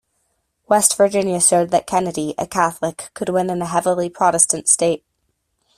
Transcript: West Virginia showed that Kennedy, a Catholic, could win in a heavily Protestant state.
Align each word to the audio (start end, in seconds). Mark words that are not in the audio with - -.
West 0.67 0.97
Virginia 0.97 1.39
showed 1.39 1.69
that 1.69 1.85
Kennedy, 1.85 2.33
a 2.39 2.47
Catholic, 2.47 3.11
could 3.13 3.29
win 3.29 3.51
in 3.51 3.61
a 3.61 3.67
heavily 3.67 4.09
Protestant 4.09 4.67
state. 4.67 5.05